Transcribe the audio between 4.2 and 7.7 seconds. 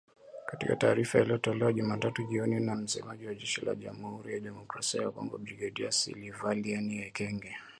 ya Demokrasia ya Kongo Brigedia Sylvain Ekenge